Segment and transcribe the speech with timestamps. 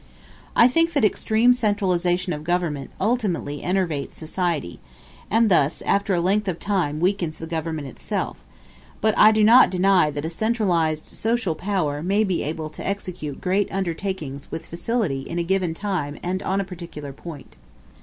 [0.55, 4.79] I think that extreme centralization of government ultimately enervates society,
[5.29, 8.37] and thus after a length of time weakens the government itself;
[8.99, 13.41] but I do not deny that a centralized social power may be able to execute
[13.41, 17.55] great undertakings with facility in a given time and on a particular point.